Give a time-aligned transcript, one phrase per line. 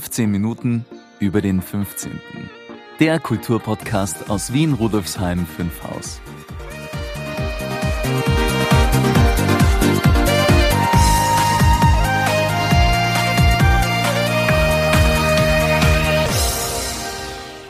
[0.00, 0.84] 15 Minuten
[1.18, 2.20] über den 15.
[3.00, 6.20] Der Kulturpodcast aus Wien Rudolfsheim 5 Haus.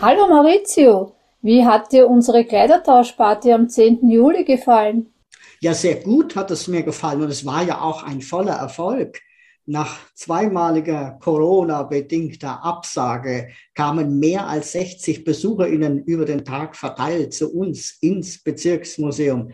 [0.02, 4.06] Hallo Maurizio, wie hat dir unsere Kleidertauschparty am 10.
[4.10, 5.14] Juli gefallen?
[5.60, 9.22] Ja, sehr gut hat es mir gefallen und es war ja auch ein voller Erfolg.
[9.70, 17.98] Nach zweimaliger Corona-bedingter Absage kamen mehr als 60 BesucherInnen über den Tag verteilt zu uns
[18.00, 19.50] ins Bezirksmuseum.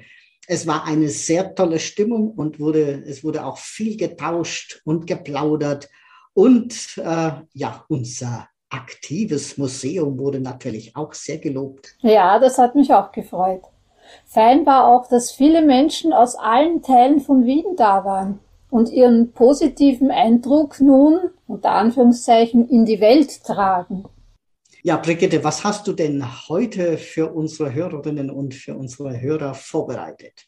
[0.46, 5.90] Es war eine sehr tolle Stimmung und wurde, es wurde auch viel getauscht und geplaudert.
[6.32, 11.96] Und äh, ja, unser aktives Museum wurde natürlich auch sehr gelobt.
[12.02, 13.62] Ja, das hat mich auch gefreut.
[14.26, 18.38] Fein war auch, dass viele Menschen aus allen Teilen von Wien da waren
[18.74, 24.04] und ihren positiven Eindruck nun, unter Anführungszeichen, in die Welt tragen.
[24.82, 30.46] Ja, Brigitte, was hast du denn heute für unsere Hörerinnen und für unsere Hörer vorbereitet?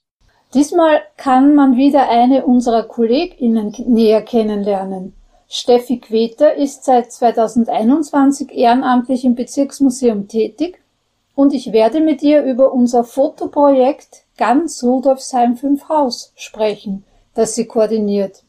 [0.54, 5.14] Diesmal kann man wieder eine unserer KollegInnen näher kennenlernen.
[5.46, 10.82] Steffi Queter ist seit 2021 ehrenamtlich im Bezirksmuseum tätig
[11.36, 17.04] und ich werde mit ihr über unser Fotoprojekt Ganz Rudolfsheim 5 Haus sprechen,
[17.36, 18.44] das sie koordiniert.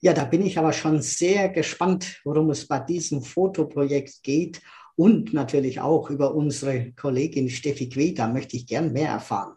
[0.00, 4.60] Ja, da bin ich aber schon sehr gespannt, worum es bei diesem Fotoprojekt geht
[4.96, 9.54] und natürlich auch über unsere Kollegin Steffi Queta möchte ich gern mehr erfahren.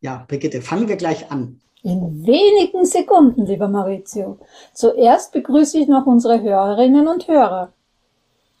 [0.00, 1.60] Ja, Brigitte, fangen wir gleich an.
[1.82, 4.38] In wenigen Sekunden, lieber Maurizio.
[4.74, 7.72] Zuerst begrüße ich noch unsere Hörerinnen und Hörer.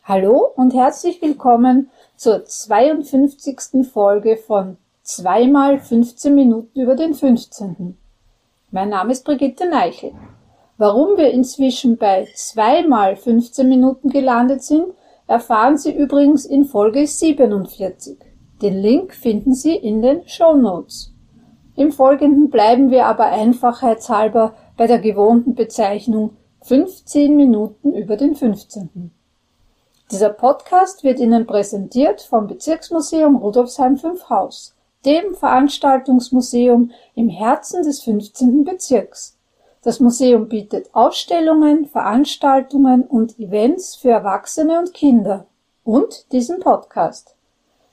[0.04, 3.86] Hallo und herzlich willkommen zur 52.
[3.92, 7.98] Folge von zweimal 15 Minuten über den 15.
[8.70, 10.12] Mein Name ist Brigitte Neichel.
[10.76, 14.92] Warum wir inzwischen bei zweimal 15 Minuten gelandet sind,
[15.26, 18.18] erfahren Sie übrigens in Folge 47.
[18.60, 21.14] Den Link finden Sie in den Show Notes.
[21.76, 29.10] Im Folgenden bleiben wir aber einfachheitshalber bei der gewohnten Bezeichnung 15 Minuten über den 15.
[30.10, 34.76] Dieser Podcast wird Ihnen präsentiert vom Bezirksmuseum Rudolfsheim 5 Haus,
[35.08, 38.64] dem Veranstaltungsmuseum im Herzen des 15.
[38.64, 39.38] Bezirks.
[39.82, 45.46] Das Museum bietet Ausstellungen, Veranstaltungen und Events für Erwachsene und Kinder
[45.82, 47.36] und diesen Podcast.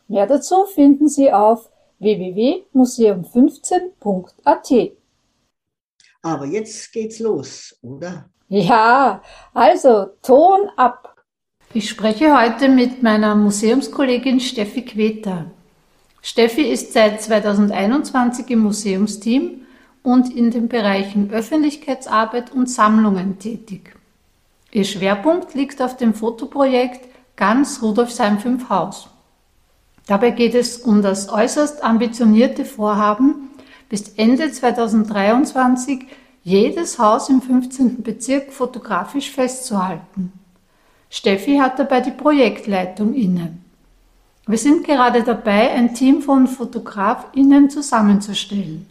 [0.09, 4.91] Mehr dazu finden Sie auf www.museum15.at.
[6.21, 8.25] Aber jetzt geht's los, oder?
[8.49, 9.21] Ja,
[9.53, 11.15] also Ton ab.
[11.73, 15.51] Ich spreche heute mit meiner Museumskollegin Steffi Queter.
[16.27, 19.61] Steffi ist seit 2021 im Museumsteam
[20.01, 23.95] und in den Bereichen Öffentlichkeitsarbeit und Sammlungen tätig.
[24.71, 29.07] Ihr Schwerpunkt liegt auf dem Fotoprojekt Ganz Rudolfsheim 5 Haus.
[30.07, 33.51] Dabei geht es um das äußerst ambitionierte Vorhaben,
[33.87, 36.07] bis Ende 2023
[36.43, 38.01] jedes Haus im 15.
[38.01, 40.33] Bezirk fotografisch festzuhalten.
[41.07, 43.55] Steffi hat dabei die Projektleitung inne.
[44.47, 48.85] Wir sind gerade dabei, ein Team von FotografInnen zusammenzustellen.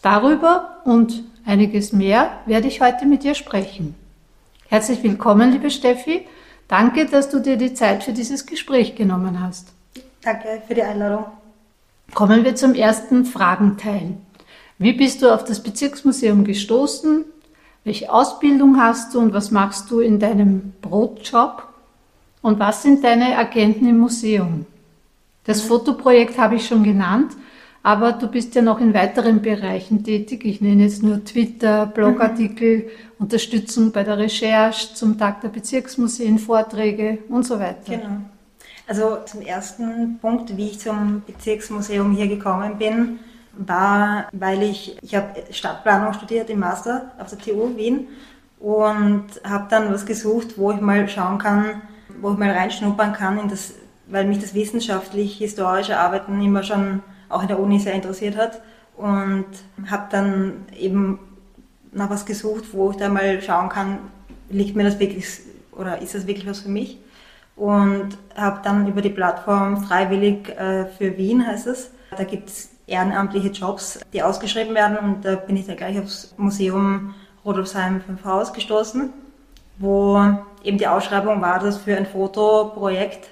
[0.00, 3.96] Darüber und einiges mehr werde ich heute mit dir sprechen.
[4.68, 6.24] Herzlich willkommen, liebe Steffi.
[6.68, 9.72] Danke, dass du dir die Zeit für dieses Gespräch genommen hast.
[10.22, 11.24] Danke für die Einladung.
[12.14, 14.14] Kommen wir zum ersten Fragenteil.
[14.78, 17.24] Wie bist du auf das Bezirksmuseum gestoßen?
[17.82, 21.66] Welche Ausbildung hast du und was machst du in deinem Brotjob?
[22.40, 24.66] Und was sind deine Agenten im Museum?
[25.44, 27.32] Das Fotoprojekt habe ich schon genannt,
[27.82, 30.44] aber du bist ja noch in weiteren Bereichen tätig.
[30.44, 32.90] Ich nenne jetzt nur Twitter, Blogartikel, mhm.
[33.18, 37.96] Unterstützung bei der Recherche zum Tag der Bezirksmuseen, Vorträge und so weiter.
[37.96, 38.18] Genau.
[38.86, 43.20] Also zum ersten Punkt, wie ich zum Bezirksmuseum hier gekommen bin,
[43.54, 48.08] war, weil ich, ich habe Stadtplanung studiert im Master auf der TU Wien
[48.58, 51.82] und habe dann was gesucht, wo ich mal schauen kann,
[52.20, 53.74] wo ich mal reinschnuppern kann, in das,
[54.12, 58.60] weil mich das wissenschaftlich-historische Arbeiten immer schon auch in der Uni sehr interessiert hat
[58.96, 59.46] und
[59.90, 61.18] habe dann eben
[61.92, 63.98] nach was gesucht, wo ich da mal schauen kann,
[64.50, 65.26] liegt mir das wirklich
[65.72, 66.98] oder ist das wirklich was für mich?
[67.56, 72.70] Und habe dann über die Plattform Freiwillig äh, für Wien heißt es, da gibt es
[72.86, 78.24] ehrenamtliche Jobs, die ausgeschrieben werden und da bin ich dann gleich aufs Museum Rudolfsheim 5
[78.24, 79.10] Haus gestoßen,
[79.78, 80.20] wo
[80.62, 83.31] eben die Ausschreibung war, dass für ein Fotoprojekt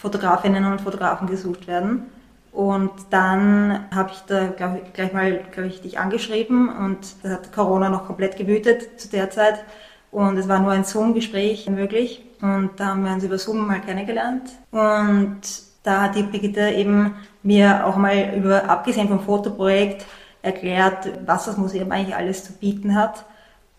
[0.00, 2.06] Fotografinnen und Fotografen gesucht werden.
[2.52, 7.52] Und dann habe ich da glaub, gleich mal glaub ich, dich angeschrieben und da hat
[7.52, 9.64] Corona noch komplett gewütet zu der Zeit.
[10.10, 12.24] Und es war nur ein Zoom-Gespräch möglich.
[12.40, 14.50] Und da haben wir uns über Zoom mal kennengelernt.
[14.70, 15.40] Und
[15.82, 20.06] da hat die Brigitte eben mir auch mal über, abgesehen vom Fotoprojekt,
[20.40, 23.24] erklärt, was das Museum eigentlich alles zu bieten hat.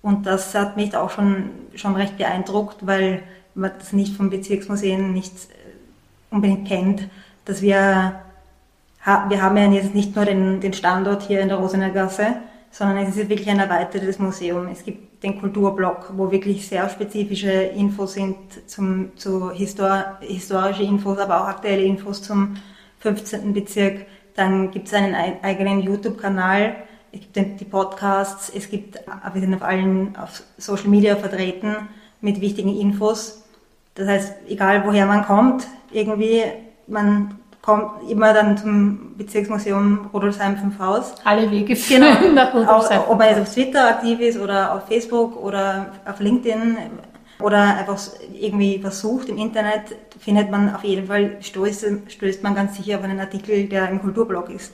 [0.01, 3.24] Und das hat mich auch schon, schon recht beeindruckt, weil
[3.56, 5.33] man das nicht vom Bezirksmuseum nicht
[6.31, 7.10] unbedingt kennt,
[7.46, 8.22] dass wir,
[9.06, 12.36] wir haben ja jetzt nicht nur den, den Standort hier in der Rosener Gasse,
[12.72, 14.68] sondern es ist wirklich ein erweitertes Museum.
[14.68, 18.38] Es gibt den Kulturblock, wo wirklich sehr spezifische Infos sind
[18.68, 22.56] zum, zu Histor historische Infos, aber auch aktuelle Infos zum
[23.00, 23.54] 15.
[23.54, 24.06] Bezirk.
[24.36, 26.76] Dann gibt es einen eigenen YouTube-Kanal,
[27.12, 29.00] es gibt die Podcasts, es gibt,
[29.34, 31.76] wir sind auf allen auf Social Media vertreten
[32.22, 33.44] mit wichtigen Infos.
[33.96, 36.44] Das heißt, egal woher man kommt, irgendwie,
[36.88, 41.16] man kommt immer dann zum Bezirksmuseum Rudolfsheim 5 Haus.
[41.24, 42.34] Alle Wege führen genau.
[42.34, 43.02] nach Rudolfsheim.
[43.08, 46.78] Ob man jetzt auf Twitter aktiv ist oder auf Facebook oder auf LinkedIn
[47.40, 48.00] oder einfach
[48.34, 53.04] irgendwie versucht im Internet, findet man auf jeden Fall, stößt, stößt man ganz sicher auf
[53.04, 54.74] einen Artikel, der im Kulturblog ist.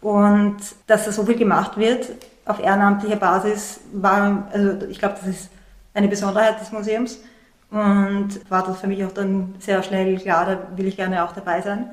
[0.00, 2.08] Und dass da so viel gemacht wird
[2.46, 5.50] auf ehrenamtlicher Basis, war, also ich glaube, das ist
[5.94, 7.20] eine Besonderheit des Museums.
[7.70, 11.32] Und war das für mich auch dann sehr schnell klar, da will ich gerne auch
[11.32, 11.90] dabei sein.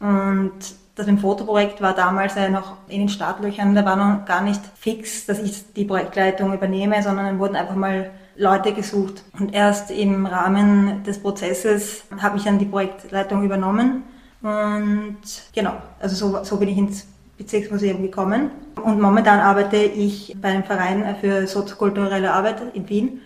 [0.00, 0.52] Und
[0.94, 4.60] das im Fotoprojekt war damals ja noch in den Startlöchern, da war noch gar nicht
[4.76, 9.24] fix, dass ich die Projektleitung übernehme, sondern dann wurden einfach mal Leute gesucht.
[9.38, 14.02] Und erst im Rahmen des Prozesses habe ich dann die Projektleitung übernommen.
[14.42, 15.18] Und
[15.54, 17.06] genau, also so, so bin ich ins
[17.36, 18.50] Bezirksmuseum gekommen.
[18.82, 23.20] Und momentan arbeite ich beim Verein für soziokulturelle Arbeit in Wien.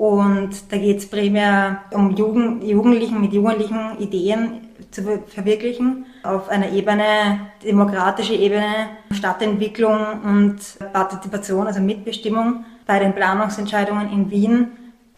[0.00, 6.70] Und da geht es primär um Jugend, Jugendlichen mit jugendlichen Ideen zu verwirklichen auf einer
[6.70, 10.56] Ebene, demokratische Ebene, Stadtentwicklung und
[10.94, 14.68] Partizipation, also Mitbestimmung bei den Planungsentscheidungen in Wien.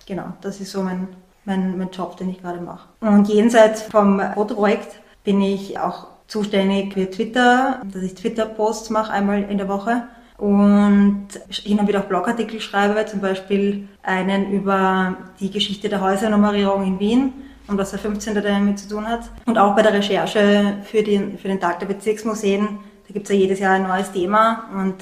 [0.04, 1.06] Genau, das ist so mein,
[1.44, 2.88] mein, mein Job, den ich gerade mache.
[3.00, 9.44] Und jenseits vom Fotoprojekt bin ich auch zuständig für Twitter, dass ich Twitter-Posts mache, einmal
[9.44, 10.08] in der Woche.
[10.42, 16.84] Und hin und wieder auch Blogartikel schreibe, zum Beispiel einen über die Geschichte der Häusernummerierung
[16.84, 17.32] in Wien
[17.68, 18.34] und was der 15.
[18.34, 19.30] damit zu tun hat.
[19.46, 23.32] Und auch bei der Recherche für den, für den Tag der Bezirksmuseen, da gibt es
[23.32, 24.96] ja jedes Jahr ein neues Thema und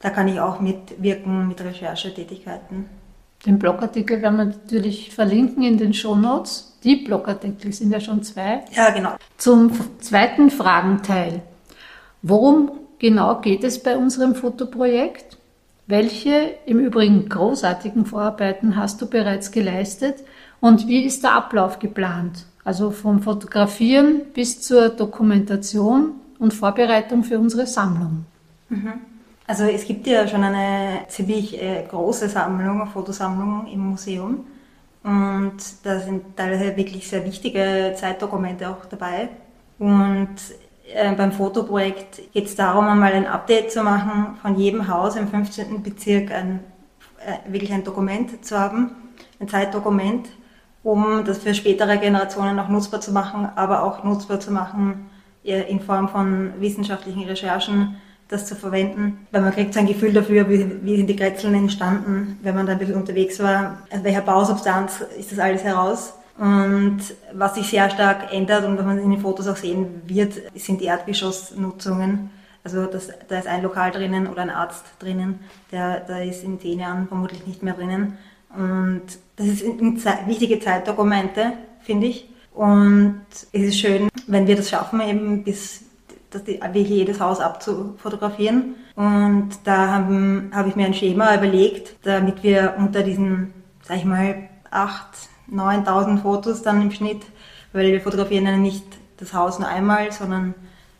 [0.00, 2.86] da kann ich auch mitwirken mit Recherchetätigkeiten.
[3.44, 6.78] Den Blogartikel werden wir natürlich verlinken in den Show Notes.
[6.82, 8.64] Die Blogartikel sind ja schon zwei.
[8.72, 9.16] Ja, genau.
[9.36, 9.70] Zum
[10.00, 11.42] zweiten Fragenteil.
[12.22, 15.36] Worum genau geht es bei unserem Fotoprojekt?
[15.86, 20.16] Welche im Übrigen großartigen Vorarbeiten hast du bereits geleistet
[20.60, 22.44] und wie ist der Ablauf geplant?
[22.62, 28.26] Also vom Fotografieren bis zur Dokumentation und Vorbereitung für unsere Sammlung.
[28.68, 28.94] Mhm.
[29.46, 34.44] Also es gibt ja schon eine ziemlich äh, große Sammlung, Fotosammlung im Museum.
[35.02, 39.30] Und da sind teilweise wirklich sehr wichtige Zeitdokumente auch dabei.
[39.78, 40.36] Und
[40.94, 45.28] äh, beim Fotoprojekt geht es darum, einmal ein Update zu machen von jedem Haus im
[45.28, 45.82] 15.
[45.82, 46.60] Bezirk, ein,
[47.24, 48.90] äh, wirklich ein Dokument zu haben,
[49.40, 50.28] ein Zeitdokument,
[50.82, 55.10] um das für spätere Generationen auch nutzbar zu machen, aber auch nutzbar zu machen
[55.44, 57.96] äh, in Form von wissenschaftlichen Recherchen,
[58.28, 61.54] das zu verwenden, weil man kriegt so ein Gefühl dafür, wie, wie sind die Kretzeln
[61.54, 66.14] entstanden, wenn man da ein bisschen unterwegs war, also welcher Bausubstanz ist das alles heraus.
[66.38, 67.00] Und
[67.32, 70.80] was sich sehr stark ändert und was man in den Fotos auch sehen wird, sind
[70.80, 72.30] die Erdgeschossnutzungen.
[72.62, 75.40] Also das, da ist ein Lokal drinnen oder ein Arzt drinnen,
[75.72, 78.18] der, der ist in zehn Jahren vermutlich nicht mehr drinnen.
[78.56, 79.02] Und
[79.36, 82.28] das sind wichtige Zeitdokumente, finde ich.
[82.54, 85.82] Und es ist schön, wenn wir das schaffen, eben bis
[86.30, 88.74] das wirklich jedes Haus abzufotografieren.
[88.94, 93.52] Und da habe hab ich mir ein Schema überlegt, damit wir unter diesen,
[93.82, 97.22] sag ich mal, 8.000, 9.000 Fotos dann im Schnitt,
[97.72, 98.84] weil wir fotografieren ja nicht
[99.18, 100.54] das Haus nur einmal, sondern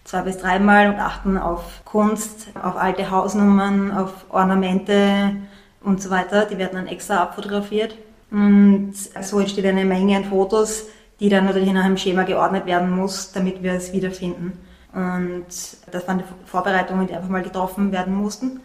[0.05, 5.37] zwei bis dreimal und achten auf Kunst, auf alte Hausnummern, auf Ornamente
[5.83, 6.47] und so weiter.
[6.47, 7.97] Die werden dann extra abfotografiert.
[8.31, 10.87] Und so entsteht eine Menge an Fotos,
[11.21, 14.53] die dann natürlich nach einem Schema geordnet werden muss, damit wir es wiederfinden.
[14.93, 15.47] Und
[15.91, 18.61] das waren die Vorbereitungen, die einfach mal getroffen werden mussten,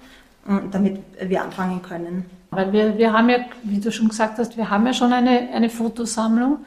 [0.71, 2.25] damit wir anfangen können.
[2.55, 5.49] Weil wir, wir haben ja, wie du schon gesagt hast, wir haben ja schon eine,
[5.53, 6.59] eine Fotosammlung.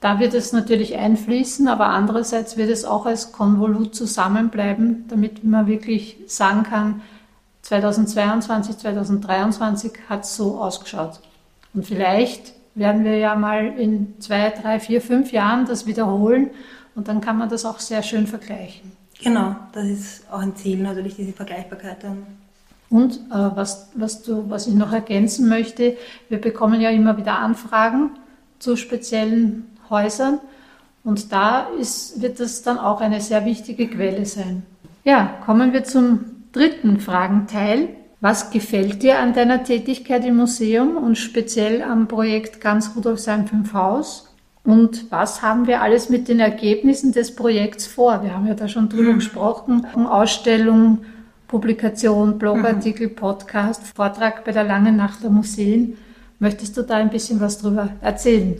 [0.00, 5.66] Da wird es natürlich einfließen, aber andererseits wird es auch als Konvolut zusammenbleiben, damit man
[5.66, 7.02] wirklich sagen kann,
[7.62, 11.20] 2022, 2023 hat es so ausgeschaut.
[11.74, 16.50] Und vielleicht werden wir ja mal in zwei, drei, vier, fünf Jahren das wiederholen
[16.94, 18.92] und dann kann man das auch sehr schön vergleichen.
[19.22, 22.26] Genau, das ist auch ein Ziel natürlich, diese Vergleichbarkeit dann
[22.90, 25.96] Und äh, was, was, du, was ich noch ergänzen möchte,
[26.28, 28.10] wir bekommen ja immer wieder Anfragen
[28.58, 30.40] zu speziellen Häusern
[31.02, 34.64] und da ist, wird das dann auch eine sehr wichtige Quelle sein.
[35.04, 36.20] Ja, kommen wir zum
[36.52, 37.88] dritten Fragenteil.
[38.20, 43.72] Was gefällt dir an deiner Tätigkeit im Museum und speziell am Projekt Ganz Rudolfsheim 5
[43.72, 44.26] Haus?
[44.62, 48.22] Und was haben wir alles mit den Ergebnissen des Projekts vor?
[48.22, 49.16] Wir haben ja da schon drüber mhm.
[49.16, 49.86] gesprochen.
[50.06, 50.98] Ausstellung,
[51.50, 53.16] Publikation, Blogartikel, mhm.
[53.16, 55.98] Podcast, Vortrag bei der Langen Nacht der Museen.
[56.38, 58.54] Möchtest du da ein bisschen was drüber erzählen?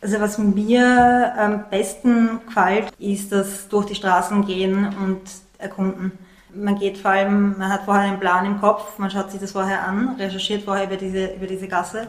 [0.00, 5.20] Also was mir am besten gefällt, ist das durch die Straßen gehen und
[5.58, 6.12] erkunden.
[6.54, 9.52] Man geht vor allem, man hat vorher einen Plan im Kopf, man schaut sich das
[9.52, 12.08] vorher an, recherchiert vorher über diese, über diese Gasse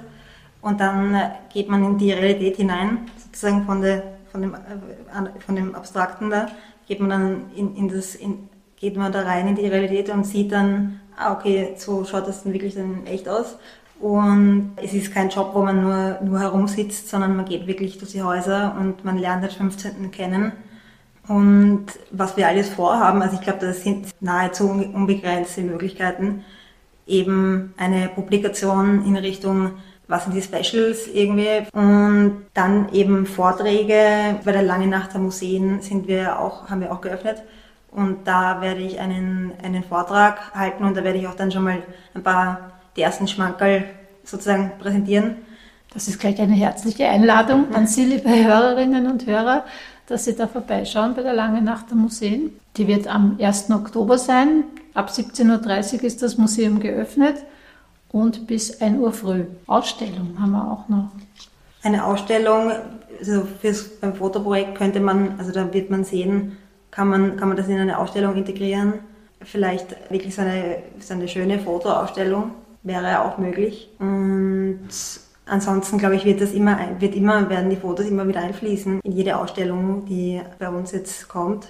[0.62, 1.18] und dann
[1.52, 6.30] geht man in die Realität hinein, sozusagen von, der, von, dem, äh, von dem Abstrakten
[6.30, 6.48] da,
[6.88, 8.48] geht man dann in, in das, in,
[8.84, 12.44] geht man da rein in die Realität und sieht dann, ah, okay, so schaut das
[12.44, 13.58] dann wirklich dann echt aus.
[14.02, 18.12] Und es ist kein Job, wo man nur, nur herumsitzt, sondern man geht wirklich durch
[18.12, 20.12] die Häuser und man lernt den 15.
[20.12, 20.52] kennen
[21.28, 26.44] und was wir alles vorhaben, also ich glaube, das sind nahezu unbegrenzte Möglichkeiten,
[27.08, 29.72] eben eine Publikation in Richtung,
[30.08, 34.38] was sind die Specials irgendwie und dann eben Vorträge.
[34.44, 37.42] Bei der Lange Nacht der Museen sind wir auch, haben wir auch geöffnet
[37.96, 41.64] und da werde ich einen, einen Vortrag halten und da werde ich auch dann schon
[41.64, 41.84] mal
[42.14, 43.86] ein paar die ersten Schmankerl
[44.24, 45.38] sozusagen präsentieren.
[45.94, 49.64] Das ist gleich eine herzliche Einladung an Sie, liebe Hörerinnen und Hörer
[50.08, 52.60] dass Sie da vorbeischauen bei der Lange Nacht der Museen.
[52.78, 53.72] Die wird am 1.
[53.72, 54.66] Oktober sein.
[54.94, 57.38] Ab 17.30 Uhr ist das Museum geöffnet
[58.12, 59.46] und bis 1 Uhr früh.
[59.66, 61.10] Ausstellung haben wir auch noch.
[61.84, 62.72] Eine Ausstellung,
[63.20, 66.58] also fürs, beim Fotoprojekt könnte man, also da wird man sehen,
[66.94, 68.94] kann man, kann man das in eine Ausstellung integrieren.
[69.42, 72.52] Vielleicht wirklich so eine, so eine schöne Fotoausstellung
[72.84, 73.90] wäre auch möglich.
[74.00, 74.90] Und
[75.46, 79.12] Ansonsten glaube ich, wird das immer, wird immer, werden die Fotos immer wieder einfließen in
[79.12, 81.68] jede Ausstellung, die bei uns jetzt kommt.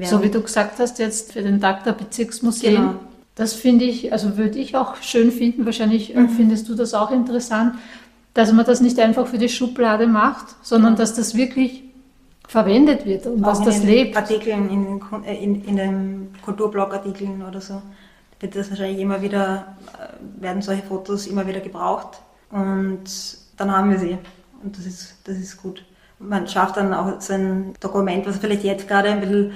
[0.00, 2.74] So wie du gesagt hast, jetzt für den Tag der Bezirksmuseen.
[2.74, 2.94] Genau.
[3.34, 6.28] Das finde ich, also würde ich auch schön finden, wahrscheinlich mhm.
[6.28, 7.74] findest du das auch interessant,
[8.34, 11.82] dass man das nicht einfach für die Schublade macht, sondern dass das wirklich
[12.56, 14.16] verwendet wird und dass das lebt.
[14.16, 17.82] Artikeln, in, äh, in, in den Kulturblog-Artikeln oder so,
[18.40, 22.18] wird das wahrscheinlich immer wieder, äh, werden solche Fotos immer wieder gebraucht
[22.50, 23.04] und
[23.58, 24.16] dann haben wir sie.
[24.62, 25.84] Und das ist, das ist gut.
[26.18, 29.52] Man schafft dann auch so ein Dokument, was vielleicht jetzt gerade ein bisschen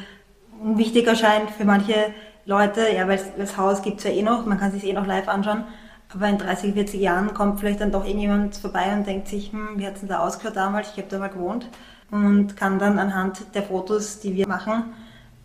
[0.63, 1.95] unwichtig erscheint für manche
[2.45, 5.07] Leute, ja, weil das Haus gibt es ja eh noch, man kann sich eh noch
[5.07, 5.65] live anschauen.
[6.13, 9.71] Aber in 30, 40 Jahren kommt vielleicht dann doch irgendjemand vorbei und denkt sich, hm,
[9.77, 10.91] wie hat es denn da ausgehört damals?
[10.91, 11.67] Ich habe da mal gewohnt.
[12.11, 14.85] Und kann dann anhand der Fotos, die wir machen,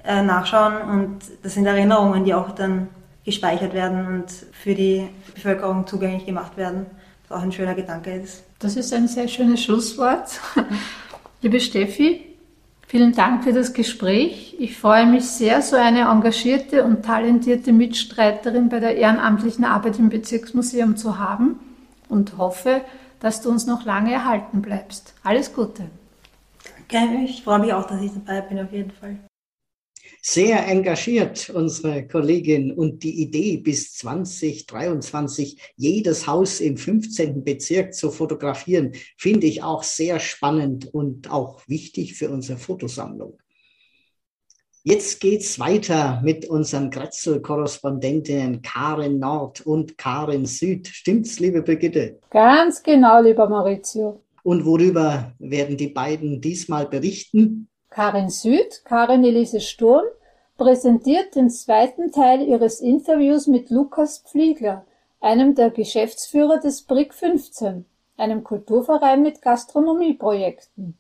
[0.04, 0.82] äh, nachschauen.
[0.82, 2.88] Und das sind Erinnerungen, die auch dann
[3.24, 6.86] gespeichert werden und für die Bevölkerung zugänglich gemacht werden
[7.30, 8.44] auch ein schöner Gedanke ist.
[8.60, 10.40] Das ist ein sehr schönes Schlusswort.
[11.42, 12.22] Liebe Steffi,
[12.88, 14.56] vielen Dank für das Gespräch.
[14.60, 20.10] Ich freue mich sehr, so eine engagierte und talentierte Mitstreiterin bei der ehrenamtlichen Arbeit im
[20.10, 21.60] Bezirksmuseum zu haben
[22.10, 22.82] und hoffe,
[23.20, 25.14] dass du uns noch lange erhalten bleibst.
[25.24, 25.84] Alles Gute.
[26.90, 29.20] Ich freue mich auch, dass ich dabei bin, auf jeden Fall
[30.28, 32.72] sehr engagiert, unsere Kollegin.
[32.72, 37.44] Und die Idee, bis 2023 jedes Haus im 15.
[37.44, 43.38] Bezirk zu fotografieren, finde ich auch sehr spannend und auch wichtig für unsere Fotosammlung.
[44.82, 50.88] Jetzt geht's weiter mit unseren Grätzl-Korrespondentinnen Karin Nord und Karin Süd.
[50.88, 52.20] Stimmt's, liebe Brigitte?
[52.32, 54.25] Ganz genau, lieber Maurizio.
[54.46, 57.68] Und worüber werden die beiden diesmal berichten?
[57.90, 60.06] Karin Süd, Karin Elise Sturm,
[60.56, 64.86] präsentiert den zweiten Teil ihres Interviews mit Lukas Pfliegler,
[65.20, 67.86] einem der Geschäftsführer des BRIC 15,
[68.18, 70.96] einem Kulturverein mit Gastronomieprojekten.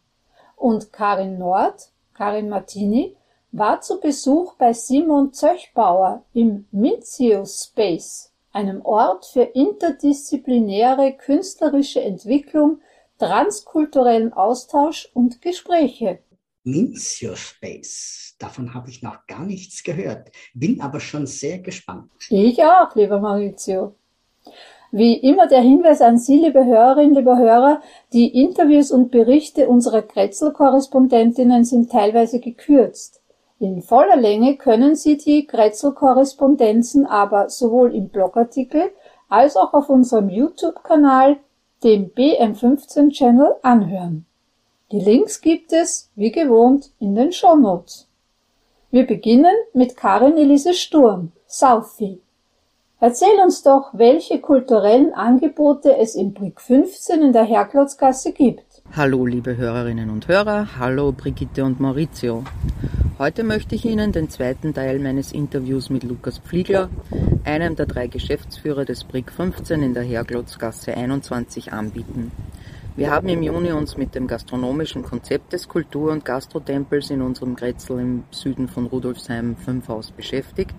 [0.55, 3.15] Und Karin Nord, Karin Martini,
[3.51, 12.79] war zu Besuch bei Simon Zöchbauer im Minzius Space, einem Ort für interdisziplinäre künstlerische Entwicklung,
[13.19, 16.19] transkulturellen Austausch und Gespräche.
[16.63, 18.35] Mincio Space.
[18.39, 22.11] Davon habe ich noch gar nichts gehört, bin aber schon sehr gespannt.
[22.29, 23.95] Ich auch, lieber Maurizio.
[24.91, 27.81] Wie immer der Hinweis an Sie, liebe Hörerinnen, liebe Hörer,
[28.13, 33.21] die Interviews und Berichte unserer Kretzel-Korrespondentinnen sind teilweise gekürzt.
[33.59, 38.91] In voller Länge können Sie die Kretzel-Korrespondenzen aber sowohl im Blogartikel
[39.29, 41.37] als auch auf unserem YouTube-Kanal,
[41.85, 44.25] dem BM15-Channel, anhören.
[44.91, 48.07] Die Links gibt es, wie gewohnt, in den Shownotes.
[48.89, 52.19] Wir beginnen mit Karin Elise Sturm, Southie.
[52.99, 58.81] Erzähl uns doch, welche kulturellen Angebote es im Brick 15 in der Herklotzgasse gibt.
[58.95, 62.43] Hallo liebe Hörerinnen und Hörer, hallo Brigitte und Maurizio.
[63.17, 66.89] Heute möchte ich Ihnen den zweiten Teil meines Interviews mit Lukas Pfliegler,
[67.45, 72.33] einem der drei Geschäftsführer des Brick 15 in der Herklotzgasse 21 anbieten.
[72.97, 77.55] Wir haben im Juni uns mit dem gastronomischen Konzept des Kultur- und Gastrotempels in unserem
[77.55, 80.75] Grätzl im Süden von Rudolfsheim 5 Haus beschäftigt.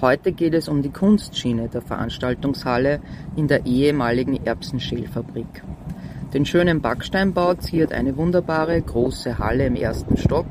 [0.00, 3.02] Heute geht es um die Kunstschiene der Veranstaltungshalle
[3.36, 5.62] in der ehemaligen Erbsenschälfabrik.
[6.32, 10.46] Den schönen Backsteinbau ziert eine wunderbare große Halle im ersten Stock,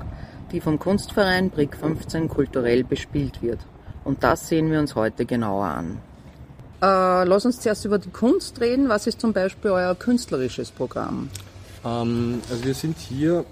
[0.54, 3.60] die vom Kunstverein Brick 15 kulturell bespielt wird.
[4.06, 5.98] Und das sehen wir uns heute genauer an.
[6.82, 8.88] Äh, lass uns zuerst über die Kunst reden.
[8.88, 11.30] Was ist zum Beispiel euer künstlerisches Programm?
[11.84, 13.46] Ähm, also wir sind hier,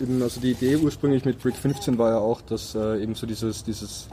[0.00, 3.26] eben, also die Idee ursprünglich mit Brick 15 war ja auch, dass äh, eben so
[3.26, 4.08] dieses, dieses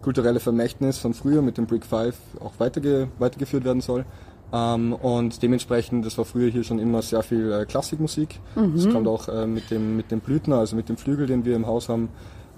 [0.00, 4.04] kulturelle Vermächtnis von früher mit dem Brick 5 auch weiterge weitergeführt werden soll.
[4.52, 8.38] Ähm, und dementsprechend, das war früher hier schon immer sehr viel äh, Klassikmusik.
[8.54, 8.72] Mhm.
[8.76, 11.56] Das kommt auch äh, mit, dem, mit dem Blüthner, also mit dem Flügel, den wir
[11.56, 12.10] im Haus haben,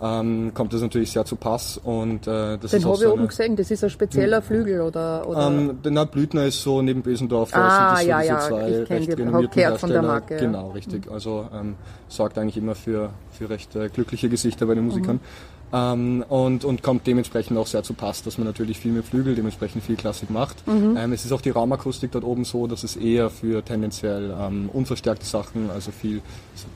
[0.02, 1.78] ähm, kommt das natürlich sehr zu Pass.
[1.78, 4.44] Und, äh, das Den habe ich oben gesehen, das ist ein spezieller hm.
[4.44, 5.26] Flügel oder?
[5.26, 5.46] oder?
[5.46, 8.68] Ähm, der Blüthner ist so neben Besendorf, da ah, sind das so ja, diese zwei
[8.68, 9.78] ja, recht renommierten.
[9.78, 11.10] Von der Marke, Genau, richtig.
[11.10, 11.76] Also ähm,
[12.08, 15.16] sorgt eigentlich immer für, für recht äh, glückliche Gesichter bei den Musikern.
[15.16, 15.53] Mhm.
[15.74, 19.34] Ähm, und, und kommt dementsprechend auch sehr zu Pass, dass man natürlich viel mit Flügel,
[19.34, 20.64] dementsprechend viel Klassik macht.
[20.68, 20.96] Mhm.
[20.96, 24.70] Ähm, es ist auch die Raumakustik dort oben so, dass es eher für tendenziell ähm,
[24.72, 26.22] unverstärkte Sachen, also viel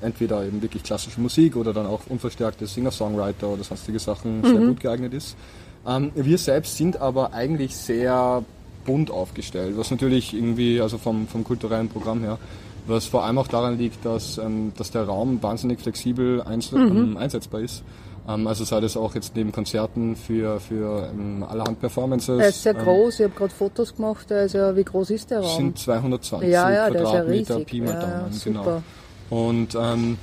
[0.00, 4.46] entweder eben wirklich klassische Musik oder dann auch unverstärkte Singer-Songwriter oder sonstige Sachen mhm.
[4.46, 5.36] sehr gut geeignet ist.
[5.86, 8.42] Ähm, wir selbst sind aber eigentlich sehr
[8.84, 12.36] bunt aufgestellt, was natürlich irgendwie, also vom, vom kulturellen Programm her,
[12.88, 16.72] was vor allem auch daran liegt, dass, ähm, dass der Raum wahnsinnig flexibel mhm.
[16.72, 17.84] ähm, einsetzbar ist.
[18.28, 22.38] Ähm, also sei das auch jetzt neben Konzerten für, für ähm, allerhand Performances.
[22.38, 25.40] Er ist sehr ähm, groß, ich habe gerade Fotos gemacht, also wie groß ist der
[25.40, 25.56] Raum?
[25.56, 28.82] sind 220 ja, ja, Quadratmeter ja Pi mal ja, Daumen, genau.
[29.30, 30.18] Und ähm,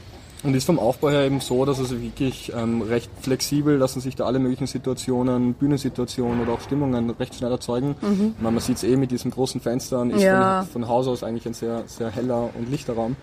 [0.46, 4.16] und ist vom Aufbau her eben so, dass es wirklich ähm, recht flexibel, lassen sich
[4.16, 7.96] da alle möglichen Situationen, Bühnensituationen oder auch Stimmungen recht schnell erzeugen.
[8.02, 8.36] Mhm.
[8.40, 11.48] Man, man sieht es eh mit diesen großen Fenstern, ist von, von Haus aus eigentlich
[11.48, 13.16] ein sehr, sehr heller und lichter Raum.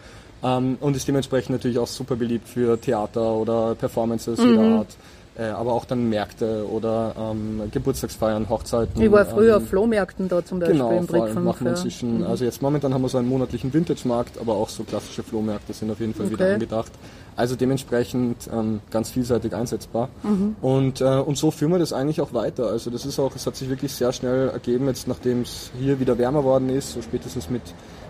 [0.43, 4.49] Ähm, und ist dementsprechend natürlich auch super beliebt für Theater oder Performances mhm.
[4.49, 4.97] jeder Art.
[5.35, 9.01] Äh, aber auch dann Märkte oder ähm, Geburtstagsfeiern, Hochzeiten.
[9.01, 12.19] Ich war früher ähm, auf Flohmärkten da zum Beispiel genau, im vor machen wir inzwischen,
[12.19, 12.27] mhm.
[12.27, 15.91] also jetzt momentan haben wir so einen monatlichen Vintage-Markt, aber auch so klassische Flohmärkte sind
[15.91, 16.35] auf jeden Fall okay.
[16.35, 16.93] wieder angedacht.
[17.35, 20.11] Also dementsprechend ähm, ganz vielseitig einsetzbar.
[20.23, 20.57] Mhm.
[20.61, 22.67] Und, äh, und so führen wir das eigentlich auch weiter.
[22.67, 25.99] Also das ist auch, es hat sich wirklich sehr schnell ergeben, jetzt nachdem es hier
[25.99, 27.63] wieder wärmer worden ist, so spätestens mit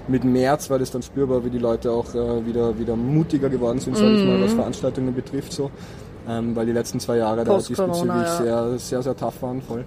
[0.08, 3.78] mit März war das dann spürbar, wie die Leute auch äh, wieder, wieder mutiger geworden
[3.78, 4.56] sind, sage ich mal, was mhm.
[4.56, 5.52] Veranstaltungen betrifft.
[5.52, 5.70] So.
[6.28, 8.36] Ähm, weil die letzten zwei Jahre da diesbezüglich ja.
[8.36, 9.60] sehr, sehr, sehr tough waren.
[9.62, 9.84] Voll.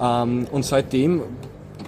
[0.00, 1.22] Ähm, und seitdem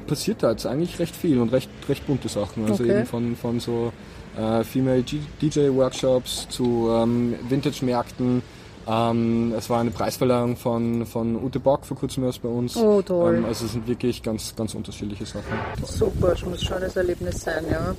[0.07, 2.67] passiert da jetzt eigentlich recht viel und recht, recht bunte Sachen.
[2.67, 2.99] Also okay.
[2.99, 3.93] eben von, von so
[4.37, 8.43] äh, Female DJ-Workshops zu ähm, Vintage-Märkten,
[8.89, 12.77] ähm, es war eine Preisverleihung von, von Ute Bock vor kurzem erst bei uns.
[12.77, 13.37] Oh, toll.
[13.37, 15.53] Ähm, also es sind wirklich ganz, ganz unterschiedliche Sachen.
[15.85, 17.95] Super, es muss schon ein Erlebnis sein, ja.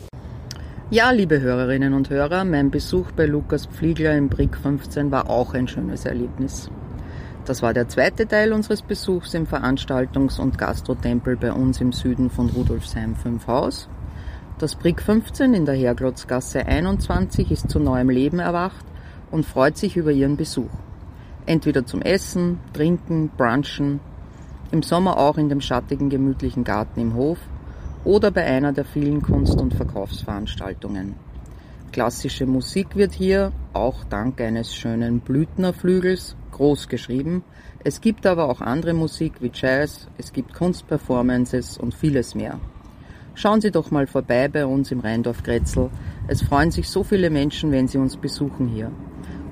[0.89, 5.54] Ja, liebe Hörerinnen und Hörer, mein Besuch bei Lukas Pfliegler im Brick 15 war auch
[5.54, 6.70] ein schönes Erlebnis.
[7.46, 12.30] Das war der zweite Teil unseres Besuchs im Veranstaltungs- und Gastrotempel bei uns im Süden
[12.30, 13.88] von Rudolfsheim 5 Haus.
[14.60, 18.86] Das Brick 15 in der Herglotzgasse 21 ist zu neuem Leben erwacht
[19.32, 20.70] und freut sich über Ihren Besuch.
[21.46, 24.00] Entweder zum Essen, Trinken, Brunchen,
[24.72, 27.39] im Sommer auch in dem schattigen, gemütlichen Garten im Hof
[28.04, 31.15] oder bei einer der vielen Kunst- und Verkaufsveranstaltungen.
[31.91, 37.44] Klassische Musik wird hier, auch dank eines schönen Blüthnerflügels, groß geschrieben.
[37.84, 42.60] Es gibt aber auch andere Musik wie Jazz, es gibt Kunstperformances und vieles mehr.
[43.34, 45.89] Schauen Sie doch mal vorbei bei uns im Rheindorf Grätzl.
[46.28, 48.91] Es freuen sich so viele Menschen, wenn Sie uns besuchen hier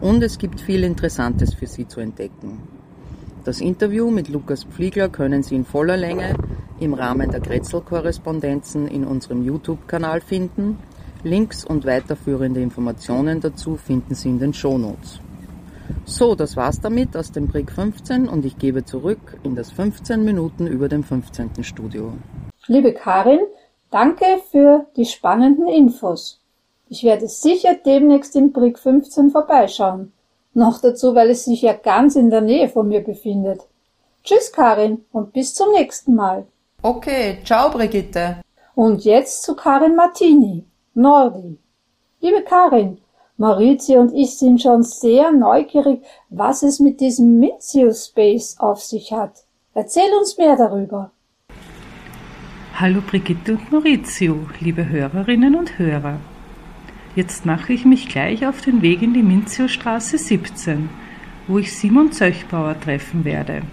[0.01, 2.62] und es gibt viel Interessantes für Sie zu entdecken.
[3.43, 6.35] Das Interview mit Lukas Pfliegler können Sie in voller Länge
[6.79, 10.77] im Rahmen der Grätzl-Korrespondenzen in unserem YouTube-Kanal finden.
[11.23, 15.19] Links und weiterführende Informationen dazu finden Sie in den Shownotes.
[16.05, 20.23] So, das war's damit aus dem Brick 15 und ich gebe zurück in das 15
[20.23, 21.63] Minuten über dem 15.
[21.63, 22.13] Studio.
[22.67, 23.39] Liebe Karin,
[23.89, 26.38] danke für die spannenden Infos.
[26.91, 30.12] Ich werde sicher demnächst im Brick 15 vorbeischauen.
[30.56, 33.62] Noch dazu, weil es sich ja ganz in der Nähe von mir befindet.
[34.23, 36.47] Tschüss, Karin, und bis zum nächsten Mal.
[36.82, 38.38] Okay, ciao, Brigitte.
[38.73, 40.63] Und jetzt zu Karin Martini,
[40.95, 41.60] Nordi.
[42.21, 42.97] Liebe Karin,
[43.38, 49.12] Maurizio und ich sind schon sehr neugierig, was es mit diesem Minzio Space auf sich
[49.13, 49.43] hat.
[49.75, 51.12] Erzähl uns mehr darüber.
[52.73, 56.17] Hallo Brigitte und Maurizio, liebe Hörerinnen und Hörer.
[57.19, 60.88] Jetzt mache ich mich gleich auf den Weg in die Minziostraße 17,
[61.49, 63.63] wo ich Simon Zöchbauer treffen werde.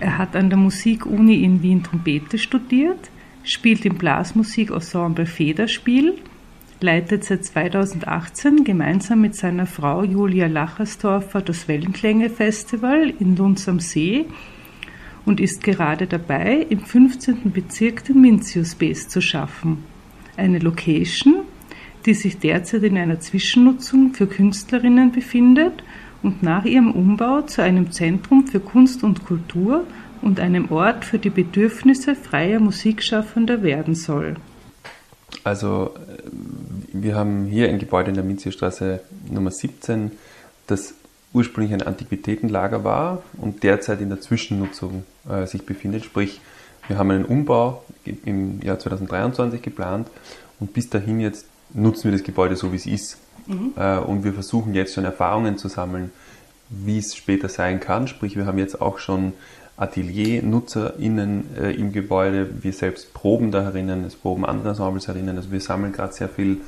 [0.00, 3.08] Er hat an der Musikuni in Wien Trompete studiert,
[3.44, 6.14] spielt im Blasmusikensemble Federspiel,
[6.80, 13.78] leitet seit 2018 gemeinsam mit seiner Frau Julia Lachersdorfer das Wellenklänge Festival in Lunds am
[13.78, 14.24] See
[15.24, 17.52] und ist gerade dabei, im 15.
[17.52, 19.84] Bezirk den Minzio Space zu schaffen.
[20.36, 21.44] Eine Location,
[22.06, 25.82] die sich derzeit in einer Zwischennutzung für Künstlerinnen befindet
[26.22, 29.86] und nach ihrem Umbau zu einem Zentrum für Kunst und Kultur
[30.22, 34.36] und einem Ort für die Bedürfnisse freier Musikschaffender werden soll.
[35.44, 35.94] Also
[36.92, 40.10] wir haben hier ein Gebäude in der Minzierstraße Nummer 17,
[40.66, 40.94] das
[41.32, 46.04] ursprünglich ein Antiquitätenlager war und derzeit in der Zwischennutzung äh, sich befindet.
[46.04, 46.40] Sprich,
[46.88, 50.08] wir haben einen Umbau im Jahr 2023 geplant
[50.58, 53.18] und bis dahin jetzt nutzen wir das Gebäude so, wie es ist.
[53.46, 53.72] Mhm.
[53.76, 56.12] Äh, und wir versuchen jetzt schon Erfahrungen zu sammeln,
[56.68, 58.08] wie es später sein kann.
[58.08, 59.32] Sprich, wir haben jetzt auch schon
[59.76, 62.62] Atelier-NutzerInnen äh, im Gebäude.
[62.62, 65.36] Wir selbst proben da herinnen, es proben andere Ensembles herinnen.
[65.36, 66.58] Also wir sammeln gerade sehr viel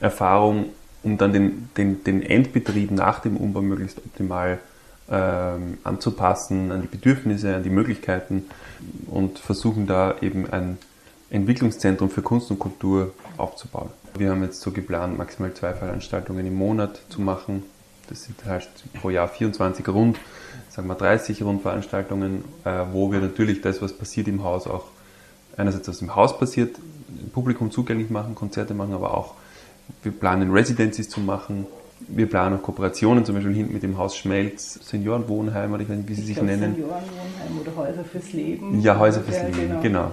[0.00, 0.66] Erfahrung
[1.04, 4.58] um dann den, den, den Endbetrieb nach dem Umbau möglichst optimal
[5.10, 8.46] ähm, anzupassen an die Bedürfnisse, an die Möglichkeiten
[9.06, 10.78] und versuchen da eben ein
[11.30, 13.90] Entwicklungszentrum für Kunst und Kultur aufzubauen.
[14.16, 17.64] Wir haben jetzt so geplant, maximal zwei Veranstaltungen im Monat zu machen.
[18.08, 18.68] Das sind halt
[19.00, 20.18] pro Jahr 24 rund,
[20.68, 24.84] sagen wir 30 Rundveranstaltungen, äh, wo wir natürlich das, was passiert im Haus, auch
[25.56, 26.76] einerseits was im Haus passiert,
[27.32, 29.34] Publikum zugänglich machen, Konzerte machen, aber auch
[30.02, 31.66] wir planen Residencies zu machen.
[32.06, 35.96] Wir planen auch Kooperationen, zum Beispiel hinten mit dem Haus Schmelz, Seniorenwohnheim oder ich weiß
[35.96, 36.74] nicht, wie sie ich sich nennen.
[36.74, 38.80] Seniorenwohnheim oder Häuser fürs Leben.
[38.80, 39.80] Ja, Häuser fürs ja, Leben, genau.
[39.80, 40.12] genau.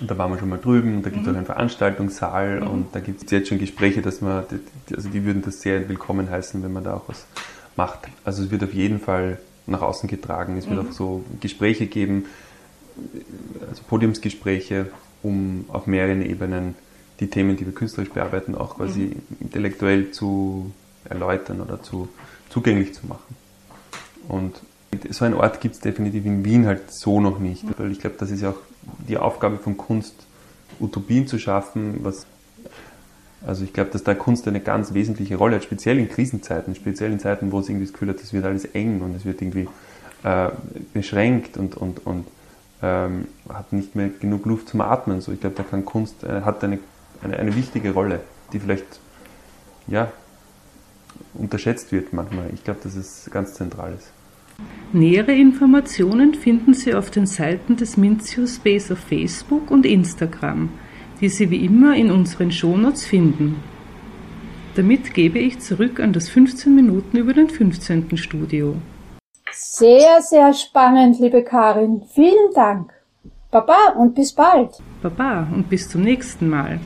[0.00, 1.32] Und da waren wir schon mal drüben, da gibt es mhm.
[1.32, 2.66] auch einen Veranstaltungssaal mhm.
[2.66, 4.44] und da gibt es jetzt schon Gespräche, dass man,
[4.94, 7.26] also die würden das sehr willkommen heißen, wenn man da auch was
[7.76, 8.08] macht.
[8.24, 10.56] Also es wird auf jeden Fall nach außen getragen.
[10.56, 10.88] Es wird mhm.
[10.88, 12.24] auch so Gespräche geben,
[13.68, 14.86] also Podiumsgespräche,
[15.22, 16.74] um auf mehreren Ebenen
[17.20, 19.36] die Themen, die wir künstlerisch bearbeiten, auch quasi mhm.
[19.40, 20.72] intellektuell zu
[21.04, 22.08] erläutern oder zu,
[22.48, 23.36] zugänglich zu machen.
[24.28, 24.60] Und
[25.10, 27.64] so einen Ort gibt es definitiv in Wien halt so noch nicht.
[27.78, 28.58] Weil ich glaube, das ist ja auch
[29.08, 30.14] die Aufgabe von Kunst,
[30.78, 32.26] Utopien zu schaffen, was
[33.46, 37.10] also ich glaube, dass da Kunst eine ganz wesentliche Rolle hat, speziell in Krisenzeiten, speziell
[37.10, 39.40] in Zeiten, wo es irgendwie das Gefühl hat, es wird alles eng und es wird
[39.40, 39.66] irgendwie
[40.24, 40.50] äh,
[40.92, 42.26] beschränkt und, und, und
[42.82, 45.22] ähm, hat nicht mehr genug Luft zum Atmen.
[45.22, 46.80] So, ich glaube, da kann Kunst, äh, hat eine
[47.22, 48.20] eine, eine wichtige Rolle,
[48.52, 49.00] die vielleicht
[49.86, 50.10] ja,
[51.34, 52.50] unterschätzt wird manchmal.
[52.54, 54.10] Ich glaube, dass es ganz zentral ist.
[54.92, 60.68] Nähere Informationen finden Sie auf den Seiten des Minzio Space auf Facebook und Instagram,
[61.20, 63.62] die Sie wie immer in unseren Shownotes finden.
[64.74, 68.16] Damit gebe ich zurück an das 15 Minuten über den 15.
[68.16, 68.76] Studio.
[69.52, 72.02] Sehr, sehr spannend, liebe Karin.
[72.12, 72.92] Vielen Dank.
[73.50, 74.70] Baba und bis bald.
[75.02, 76.80] Baba und bis zum nächsten Mal.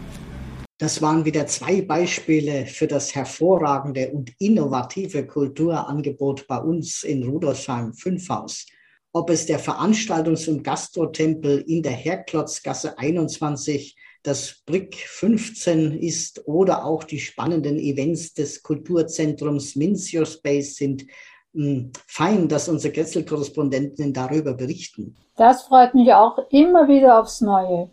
[0.85, 7.95] Das waren wieder zwei Beispiele für das hervorragende und innovative Kulturangebot bei uns in Rudolfsheim
[7.95, 8.67] 5 Haus.
[9.11, 16.85] Ob es der Veranstaltungs- und Gastrotempel in der Herklotzgasse 21, das Brick 15 ist oder
[16.85, 21.07] auch die spannenden Events des Kulturzentrums Mincio Space sind,
[21.55, 25.17] hm, fein, dass unsere Getzel-Korrespondenten darüber berichten.
[25.37, 27.89] Das freut mich auch immer wieder aufs Neue.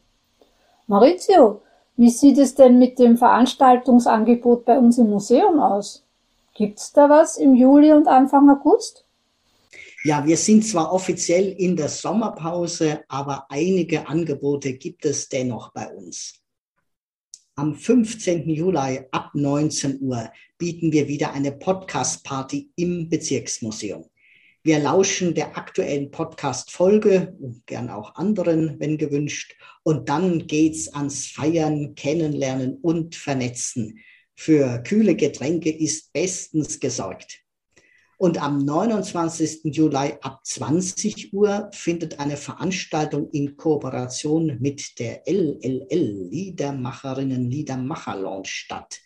[0.88, 1.62] Maurizio,
[1.98, 6.04] wie sieht es denn mit dem Veranstaltungsangebot bei uns im Museum aus?
[6.54, 9.06] Gibt's da was im Juli und Anfang August?
[10.04, 15.88] Ja, wir sind zwar offiziell in der Sommerpause, aber einige Angebote gibt es dennoch bei
[15.94, 16.42] uns.
[17.56, 18.50] Am 15.
[18.50, 24.06] Juli ab 19 Uhr bieten wir wieder eine Podcast-Party im Bezirksmuseum.
[24.64, 29.56] Wir lauschen der aktuellen Podcast-Folge gern auch anderen, wenn gewünscht.
[29.82, 33.98] Und dann geht's ans Feiern, Kennenlernen und Vernetzen.
[34.36, 37.40] Für kühle Getränke ist bestens gesorgt.
[38.18, 39.62] Und am 29.
[39.64, 48.46] Juli ab 20 Uhr findet eine Veranstaltung in Kooperation mit der LLL Liedermacherinnen Liedermacher Lounge
[48.46, 49.00] statt.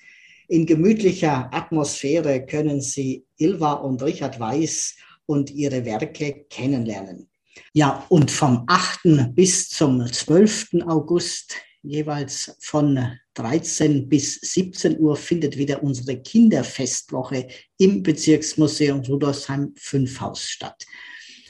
[0.49, 7.29] In gemütlicher Atmosphäre können Sie Ilva und Richard Weiß und ihre Werke kennenlernen.
[7.73, 9.33] Ja, und vom 8.
[9.33, 10.81] bis zum 12.
[10.87, 20.19] August jeweils von 13 bis 17 Uhr findet wieder unsere Kinderfestwoche im Bezirksmuseum Rudolfsheim 5
[20.19, 20.83] Haus statt.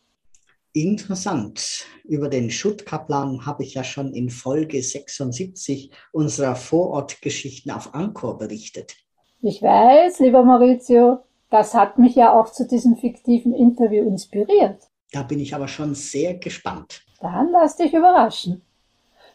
[0.72, 1.86] Interessant.
[2.04, 8.96] Über den Schuttkaplan habe ich ja schon in Folge 76 unserer Vorortgeschichten auf Ankor berichtet.
[9.40, 14.87] Ich weiß, lieber Maurizio, das hat mich ja auch zu diesem fiktiven Interview inspiriert.
[15.12, 17.02] Da bin ich aber schon sehr gespannt.
[17.20, 18.62] Dann lass dich überraschen.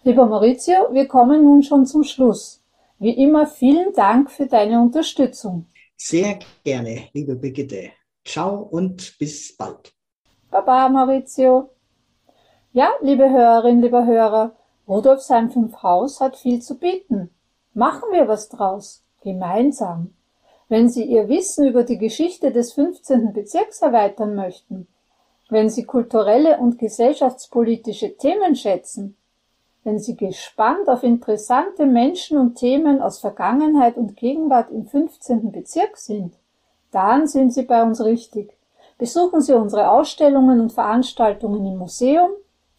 [0.03, 2.61] Lieber Maurizio, wir kommen nun schon zum Schluss.
[2.99, 5.65] Wie immer vielen Dank für deine Unterstützung.
[5.95, 7.91] Sehr gerne, liebe Brigitte.
[8.25, 9.93] Ciao und bis bald.
[10.51, 11.69] Baba, Maurizio.
[12.71, 14.55] Ja, liebe Hörerinnen, liebe Hörer,
[14.87, 17.29] Rudolfsheim 5 Haus hat viel zu bieten.
[17.73, 20.13] Machen wir was draus gemeinsam.
[20.69, 23.33] Wenn Sie Ihr Wissen über die Geschichte des 15.
[23.33, 24.87] Bezirks erweitern möchten,
[25.53, 29.15] wenn Sie kulturelle und gesellschaftspolitische Themen schätzen,
[29.83, 35.51] wenn Sie gespannt auf interessante Menschen und Themen aus Vergangenheit und Gegenwart im 15.
[35.51, 36.33] Bezirk sind,
[36.91, 38.55] dann sind Sie bei uns richtig.
[38.97, 42.31] Besuchen Sie unsere Ausstellungen und Veranstaltungen im Museum,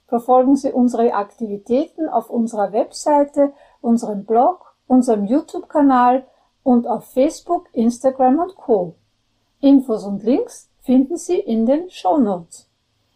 [0.07, 6.25] verfolgen Sie unsere Aktivitäten auf unserer Webseite, unserem Blog, unserem YouTube-Kanal
[6.63, 8.95] und auf Facebook, Instagram und Co.
[9.61, 12.68] Infos und Links finden Sie in den Show Notes.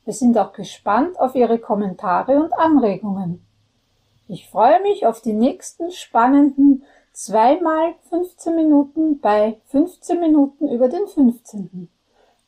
[0.07, 3.45] Wir sind auch gespannt auf Ihre Kommentare und Anregungen.
[4.27, 11.07] Ich freue mich auf die nächsten spannenden zweimal 15 Minuten bei 15 Minuten über den
[11.07, 11.91] 15.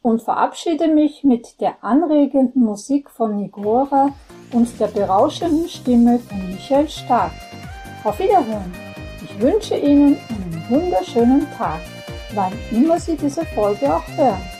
[0.00, 4.14] und verabschiede mich mit der anregenden Musik von Nigora
[4.52, 7.33] und der berauschenden Stimme von Michael Stark.
[8.04, 8.72] Auf Wiederhören!
[9.22, 11.80] Ich wünsche Ihnen einen wunderschönen Tag,
[12.35, 14.60] wann immer Sie diese Folge auch hören.